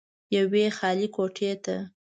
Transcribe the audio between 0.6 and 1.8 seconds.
خالې کوټې ته